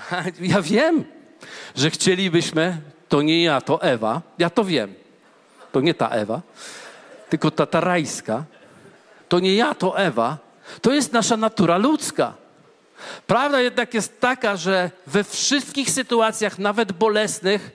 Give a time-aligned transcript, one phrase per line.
[0.40, 1.04] Ja wiem,
[1.76, 4.94] że chcielibyśmy, to nie ja, to Ewa, ja to wiem.
[5.72, 6.40] To nie ta Ewa,
[7.28, 8.44] tylko ta, ta rajska.
[9.28, 10.38] To nie ja, to Ewa.
[10.82, 12.34] To jest nasza natura ludzka.
[13.26, 17.70] Prawda jednak jest taka, że we wszystkich sytuacjach, nawet bolesnych,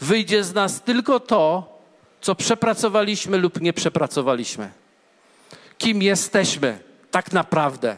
[0.00, 1.74] wyjdzie z nas tylko to,
[2.20, 4.70] co przepracowaliśmy lub nie przepracowaliśmy.
[5.78, 6.78] Kim jesteśmy
[7.10, 7.96] tak naprawdę.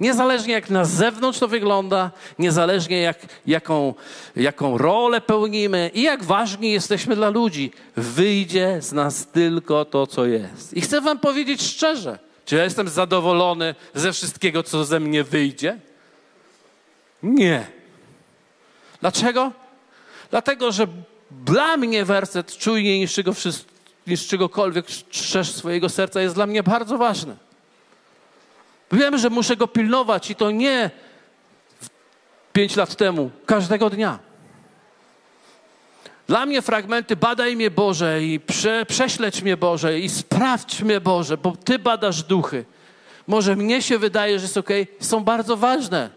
[0.00, 3.94] Niezależnie jak na zewnątrz to wygląda, niezależnie jak, jaką,
[4.36, 10.26] jaką rolę pełnimy i jak ważni jesteśmy dla ludzi, wyjdzie z nas tylko to, co
[10.26, 10.74] jest.
[10.74, 15.78] I chcę Wam powiedzieć szczerze, czy ja jestem zadowolony ze wszystkiego, co ze mnie wyjdzie?
[17.22, 17.66] Nie.
[19.00, 19.52] Dlaczego?
[20.30, 20.86] Dlatego, że
[21.30, 23.20] dla mnie werset czujnie niż,
[24.06, 27.36] niż czegokolwiek strzeż swojego serca jest dla mnie bardzo ważny.
[28.96, 30.90] Wiem, że muszę go pilnować i to nie
[32.52, 34.18] pięć lat temu, każdego dnia.
[36.26, 41.36] Dla mnie fragmenty badaj mnie Boże i prze, prześledź mnie Boże i sprawdź mnie Boże,
[41.36, 42.64] bo Ty badasz duchy.
[43.26, 46.10] Może mnie się wydaje, że jest ok, są bardzo ważne.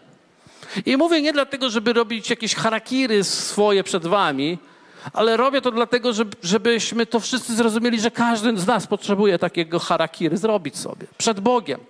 [0.86, 4.58] I mówię nie dlatego, żeby robić jakieś harakiry swoje przed Wami,
[5.12, 9.78] ale robię to dlatego, żeby, żebyśmy to wszyscy zrozumieli, że każdy z nas potrzebuje takiego
[9.78, 11.80] harakiry zrobić sobie przed Bogiem.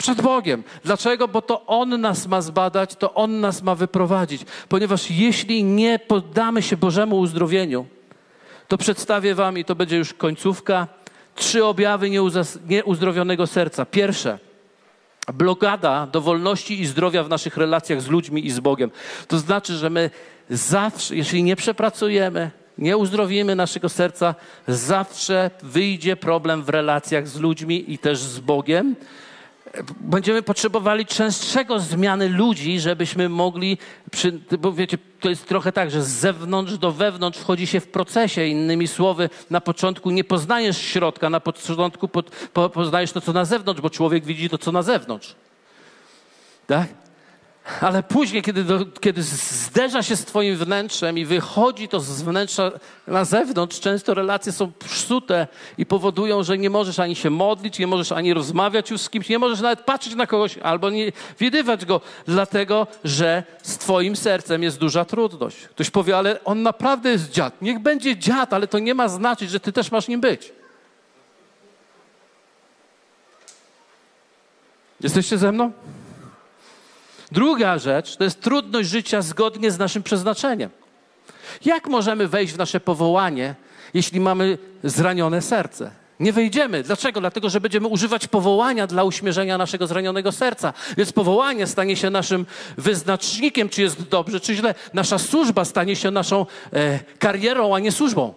[0.00, 0.62] Przed Bogiem.
[0.84, 1.28] Dlaczego?
[1.28, 4.42] Bo to On nas ma zbadać, to On nas ma wyprowadzić.
[4.68, 7.86] Ponieważ jeśli nie poddamy się Bożemu uzdrowieniu,
[8.68, 10.86] to przedstawię Wam, i to będzie już końcówka,
[11.34, 12.10] trzy objawy
[12.66, 13.86] nieuzdrowionego serca.
[13.86, 14.38] Pierwsze,
[15.34, 18.90] blokada do wolności i zdrowia w naszych relacjach z ludźmi i z Bogiem.
[19.28, 20.10] To znaczy, że my
[20.50, 24.34] zawsze, jeśli nie przepracujemy, nie uzdrowimy naszego serca,
[24.68, 28.96] zawsze wyjdzie problem w relacjach z ludźmi i też z Bogiem
[30.00, 33.78] będziemy potrzebowali częstszego zmiany ludzi, żebyśmy mogli,
[34.10, 37.88] przy, bo wiecie, to jest trochę tak, że z zewnątrz do wewnątrz wchodzi się w
[37.88, 38.46] procesie.
[38.46, 42.08] Innymi słowy, na początku nie poznajesz środka, na początku
[42.72, 45.34] poznajesz to, co na zewnątrz, bo człowiek widzi to, co na zewnątrz.
[46.66, 46.88] Tak?
[47.80, 52.72] Ale później, kiedy, do, kiedy zderza się z Twoim wnętrzem i wychodzi to z wnętrza
[53.06, 55.46] na zewnątrz, często relacje są psute
[55.78, 59.28] i powodują, że nie możesz ani się modlić, nie możesz ani rozmawiać już z kimś,
[59.28, 64.62] nie możesz nawet patrzeć na kogoś albo nie widywać go, dlatego że z Twoim sercem
[64.62, 65.56] jest duża trudność.
[65.56, 67.62] Ktoś powie, ale on naprawdę jest dziad.
[67.62, 70.52] Niech będzie dziad, ale to nie ma znaczyć, że Ty też masz nim być.
[75.00, 75.72] Jesteście ze mną?
[77.32, 80.70] Druga rzecz to jest trudność życia zgodnie z naszym przeznaczeniem.
[81.64, 83.54] Jak możemy wejść w nasze powołanie,
[83.94, 85.90] jeśli mamy zranione serce?
[86.20, 86.82] Nie wejdziemy.
[86.82, 87.20] Dlaczego?
[87.20, 90.72] Dlatego, że będziemy używać powołania dla uśmierzenia naszego zranionego serca.
[90.96, 92.46] Więc powołanie stanie się naszym
[92.78, 94.74] wyznacznikiem, czy jest dobrze, czy źle.
[94.94, 98.34] Nasza służba stanie się naszą e, karierą, a nie służbą.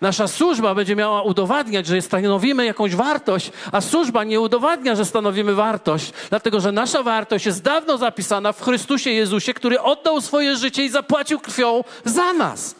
[0.00, 5.54] Nasza służba będzie miała udowadniać, że stanowimy jakąś wartość, a służba nie udowadnia, że stanowimy
[5.54, 10.84] wartość, dlatego że nasza wartość jest dawno zapisana w Chrystusie Jezusie, który oddał swoje życie
[10.84, 12.74] i zapłacił krwią za nas.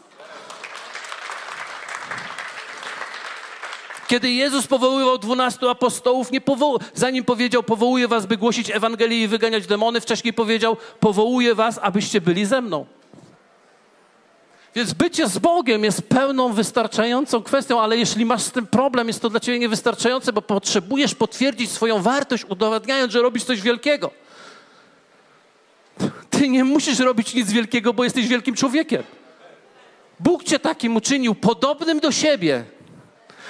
[4.07, 6.41] Kiedy Jezus powoływał dwunastu apostołów, nie
[6.93, 12.21] zanim powiedział, powołuję was, by głosić Ewangelię i wyganiać demony, wcześniej powiedział, powołuję was, abyście
[12.21, 12.85] byli ze mną.
[14.75, 19.21] Więc bycie z Bogiem jest pełną, wystarczającą kwestią, ale jeśli masz z tym problem, jest
[19.21, 24.11] to dla ciebie niewystarczające, bo potrzebujesz potwierdzić swoją wartość, udowadniając, że robisz coś wielkiego.
[26.29, 29.03] Ty nie musisz robić nic wielkiego, bo jesteś wielkim człowiekiem.
[30.19, 32.63] Bóg cię takim uczynił, podobnym do siebie,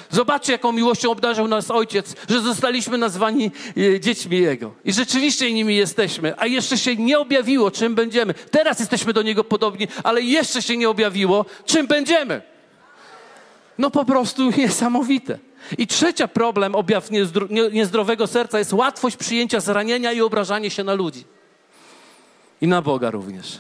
[0.10, 4.72] Zobaczcie, jaką miłością obdarzył nas Ojciec, że zostaliśmy nazwani e, dziećmi Jego.
[4.86, 8.34] I rzeczywiście nimi jesteśmy, a jeszcze się nie objawiło, czym będziemy.
[8.34, 12.42] Teraz jesteśmy do Niego podobni, ale jeszcze się nie objawiło, czym będziemy.
[13.78, 15.40] No po prostu niesamowite.
[15.78, 17.10] I trzecia problem, objaw
[17.72, 21.24] niezdrowego serca jest łatwość przyjęcia zranienia i obrażanie się na ludzi.
[22.62, 23.60] I na Boga również.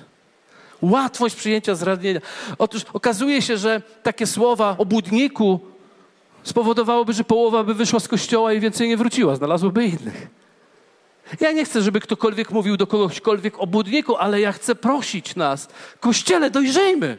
[0.82, 2.20] Łatwość przyjęcia zranienia.
[2.58, 5.60] Otóż okazuje się, że takie słowa o budniku
[6.50, 10.28] spowodowałoby, że połowa by wyszła z kościoła i więcej nie wróciła, znalazłoby innych.
[11.40, 15.68] Ja nie chcę, żeby ktokolwiek mówił do kogośkolwiek o budniku, ale ja chcę prosić nas,
[16.00, 17.18] kościele, dojrzejmy.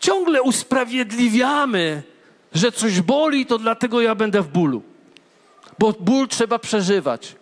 [0.00, 2.02] Ciągle usprawiedliwiamy,
[2.54, 4.82] że coś boli, to dlatego ja będę w bólu.
[5.78, 7.34] Bo ból trzeba przeżywać.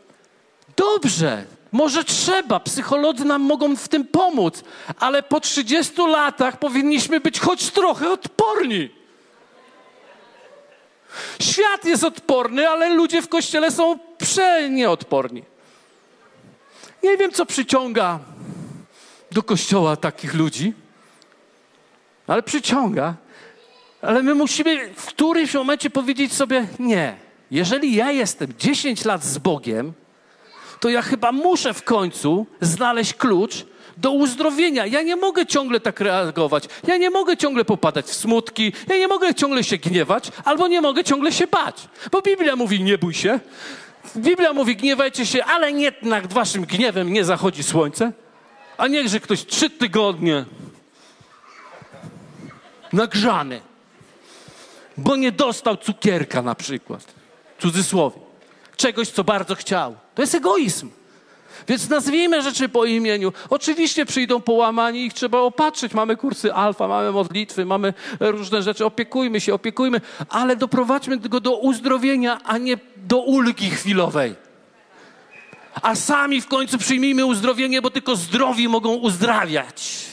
[0.77, 4.65] Dobrze, może trzeba, psycholodzy nam mogą w tym pomóc,
[4.99, 8.98] ale po 30 latach powinniśmy być choć trochę odporni.
[11.43, 15.43] Świat jest odporny, ale ludzie w kościele są przenieodporni.
[17.03, 18.19] Nie wiem, co przyciąga
[19.31, 20.73] do kościoła takich ludzi,
[22.27, 23.15] ale przyciąga.
[24.03, 27.17] Ale my musimy w którymś momencie powiedzieć sobie: Nie,
[27.51, 29.93] jeżeli ja jestem 10 lat z Bogiem,
[30.81, 33.67] to ja chyba muszę w końcu znaleźć klucz
[34.01, 34.87] do uzdrowienia.
[34.87, 36.65] Ja nie mogę ciągle tak reagować.
[36.87, 38.73] Ja nie mogę ciągle popadać w smutki.
[38.89, 41.89] Ja nie mogę ciągle się gniewać, albo nie mogę ciągle się bać.
[42.13, 43.41] Bo Biblia mówi: nie bój się.
[44.17, 45.93] Biblia mówi: gniewajcie się, ale nie
[46.31, 48.13] waszym gniewem nie zachodzi słońce.
[48.77, 50.45] A niechże ktoś trzy tygodnie
[52.93, 53.61] nagrzany,
[54.97, 57.15] bo nie dostał cukierka na przykład,
[57.59, 58.21] w cudzysłowie,
[58.77, 59.97] czegoś, co bardzo chciał.
[60.15, 60.91] To jest egoizm.
[61.69, 63.33] Więc nazwijmy rzeczy po imieniu.
[63.51, 65.95] Oczywiście przyjdą połamani, ich trzeba opatrzyć.
[65.95, 68.85] Mamy kursy alfa, mamy modlitwy, mamy różne rzeczy.
[68.85, 74.35] Opiekujmy się, opiekujmy, ale doprowadźmy go do uzdrowienia, a nie do ulgi chwilowej.
[75.83, 80.09] A sami w końcu przyjmijmy uzdrowienie, bo tylko zdrowi mogą uzdrawiać.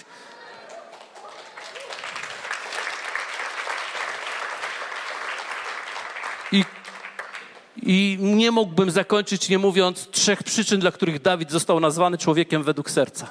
[7.86, 12.92] I nie mógłbym zakończyć nie mówiąc trzech przyczyn, dla których Dawid został nazwany człowiekiem według
[12.92, 13.28] serca.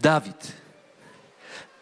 [0.00, 0.52] Dawid.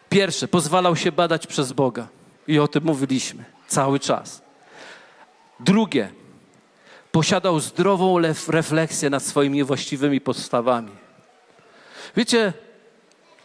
[0.08, 2.08] Pierwsze, pozwalał się badać przez Boga.
[2.46, 4.42] I o tym mówiliśmy cały czas.
[5.60, 6.12] Drugie,
[7.12, 10.92] posiadał zdrową refleksję nad swoimi niewłaściwymi postawami.
[12.16, 12.52] Wiecie,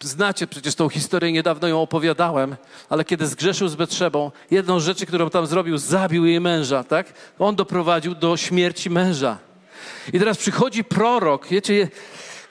[0.03, 2.55] Znacie przecież tą historię, niedawno ją opowiadałem,
[2.89, 7.13] ale kiedy zgrzeszył z Betrzebą, jedną z rzeczy, którą tam zrobił, zabił jej męża, tak?
[7.39, 9.37] On doprowadził do śmierci męża.
[10.13, 11.89] I teraz przychodzi prorok, wiecie,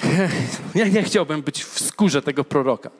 [0.75, 2.90] ja nie chciałbym być w skórze tego proroka.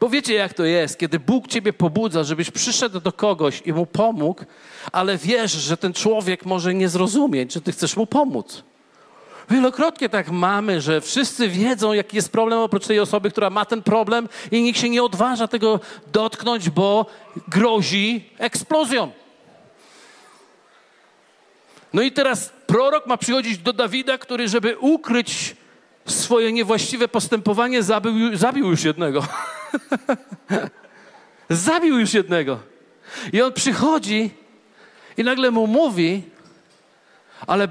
[0.00, 3.86] Bo wiecie, jak to jest, kiedy Bóg ciebie pobudza, żebyś przyszedł do kogoś i mu
[3.86, 4.44] pomógł,
[4.92, 8.62] ale wiesz, że ten człowiek może nie zrozumieć, że ty chcesz mu pomóc.
[9.50, 13.82] Wielokrotnie tak mamy, że wszyscy wiedzą, jaki jest problem oprócz tej osoby, która ma ten
[13.82, 15.80] problem i nikt się nie odważa tego
[16.12, 17.06] dotknąć, bo
[17.48, 19.12] grozi eksplozją.
[21.92, 25.56] No i teraz prorok ma przychodzić do Dawida, który, żeby ukryć
[26.06, 29.26] swoje niewłaściwe postępowanie, zabił, zabił już jednego.
[31.50, 32.58] zabił już jednego.
[33.32, 34.30] I on przychodzi
[35.16, 36.22] i nagle mu mówi,
[37.46, 37.68] ale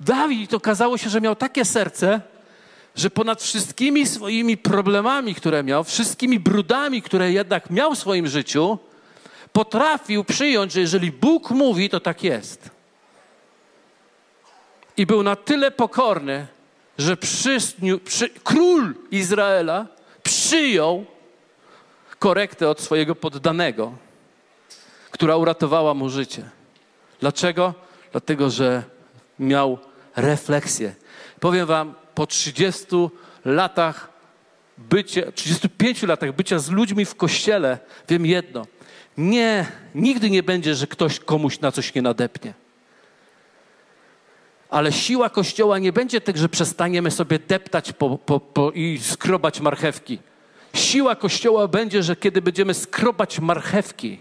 [0.00, 2.20] Dawid okazało się, że miał takie serce,
[2.96, 8.78] że ponad wszystkimi swoimi problemami, które miał, wszystkimi brudami, które jednak miał w swoim życiu,
[9.52, 12.70] potrafił przyjąć, że jeżeli Bóg mówi, to tak jest.
[14.96, 16.46] I był na tyle pokorny,
[16.98, 17.58] że przy,
[18.44, 19.86] król Izraela
[20.22, 21.04] przyjął
[22.18, 23.92] korektę od swojego poddanego,
[25.10, 26.50] która uratowała mu życie.
[27.20, 27.74] Dlaczego?
[28.12, 28.82] Dlatego, że
[29.38, 29.78] miał
[30.16, 30.94] refleksję.
[31.40, 32.86] Powiem wam, po 30
[33.44, 34.08] latach
[34.78, 37.78] bycia, 35 latach bycia z ludźmi w kościele,
[38.08, 38.66] wiem jedno.
[39.18, 42.54] Nie, nigdy nie będzie, że ktoś komuś na coś nie nadepnie.
[44.70, 49.60] Ale siła Kościoła nie będzie tak, że przestaniemy sobie deptać po, po, po i skrobać
[49.60, 50.18] marchewki.
[50.74, 54.18] Siła Kościoła będzie, że kiedy będziemy skrobać marchewki,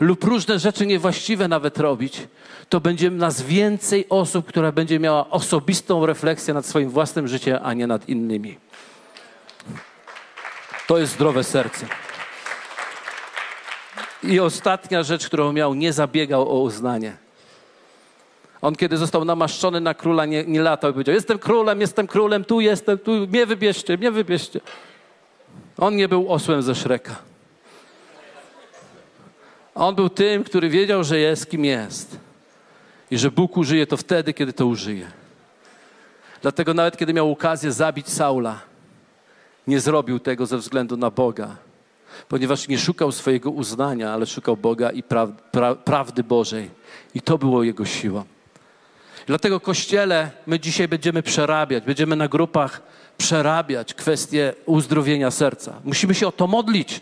[0.00, 2.28] lub różne rzeczy niewłaściwe nawet robić,
[2.68, 7.74] to będzie nas więcej osób, która będzie miała osobistą refleksję nad swoim własnym życiem, a
[7.74, 8.58] nie nad innymi.
[10.86, 11.86] To jest zdrowe serce.
[14.22, 17.16] I ostatnia rzecz, którą miał, nie zabiegał o uznanie.
[18.62, 22.44] On, kiedy został namaszczony na króla, nie, nie latał i powiedział: Jestem królem, jestem królem,
[22.44, 24.60] tu jestem, tu, mnie wybierzcie, mnie wybierzcie.
[25.78, 27.29] On nie był osłem ze Szreka.
[29.80, 32.18] On był tym, który wiedział, że jest kim jest.
[33.10, 35.06] I że Bóg użyje to wtedy, kiedy to użyje.
[36.42, 38.60] Dlatego nawet kiedy miał okazję zabić Saula,
[39.66, 41.56] nie zrobił tego ze względu na Boga,
[42.28, 46.70] ponieważ nie szukał swojego uznania, ale szukał Boga i pra, pra, prawdy Bożej.
[47.14, 48.24] I to było jego siłą.
[49.26, 52.82] Dlatego Kościele my dzisiaj będziemy przerabiać, będziemy na grupach
[53.18, 55.80] przerabiać kwestie uzdrowienia serca.
[55.84, 57.00] Musimy się o to modlić.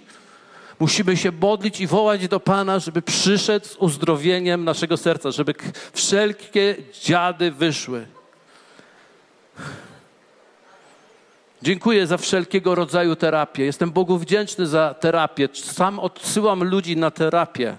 [0.79, 5.55] Musimy się modlić i wołać do Pana, żeby przyszedł z uzdrowieniem naszego serca, żeby
[5.93, 8.07] wszelkie dziady wyszły.
[11.63, 13.65] Dziękuję za wszelkiego rodzaju terapię.
[13.65, 15.49] Jestem Bogu wdzięczny za terapię.
[15.53, 17.77] Sam odsyłam ludzi na terapię.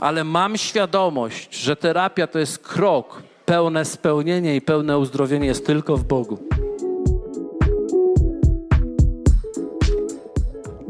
[0.00, 3.22] Ale mam świadomość, że terapia to jest krok.
[3.46, 6.48] Pełne spełnienie i pełne uzdrowienie jest tylko w Bogu.